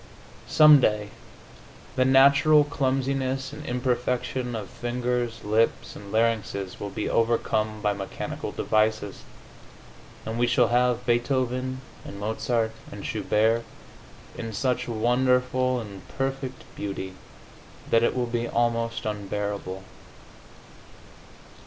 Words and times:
Some 0.47 0.79
day 0.81 1.09
the 1.95 2.05
natural 2.05 2.63
clumsiness 2.63 3.53
and 3.53 3.63
imperfection 3.67 4.55
of 4.55 4.67
fingers, 4.67 5.43
lips 5.43 5.95
and 5.95 6.11
larynxes 6.11 6.79
will 6.79 6.89
be 6.89 7.07
overcome 7.07 7.81
by 7.83 7.93
mechanical 7.93 8.51
devices, 8.51 9.21
and 10.25 10.39
we 10.39 10.47
shall 10.47 10.69
have 10.69 11.05
Beethoven 11.05 11.81
and 12.03 12.19
Mozart 12.19 12.71
and 12.91 13.05
Schubert 13.05 13.63
in 14.35 14.53
such 14.53 14.87
wonderful 14.87 15.79
and 15.79 16.01
perfect 16.17 16.63
beauty 16.75 17.13
that 17.91 18.01
it 18.01 18.15
will 18.15 18.25
be 18.25 18.47
almost 18.47 19.05
unbearable. 19.05 19.83